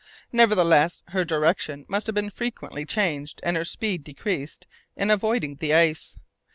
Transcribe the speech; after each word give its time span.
Nevertheless, 0.31 1.03
her 1.09 1.23
direction 1.23 1.85
must 1.87 2.07
have 2.07 2.15
been 2.15 2.31
frequently 2.31 2.87
changed 2.87 3.39
and 3.43 3.55
her 3.55 3.63
speed 3.63 4.03
decreased 4.03 4.65
in 4.95 5.11
avoiding 5.11 5.57
the 5.57 5.75
ice. 5.75 6.17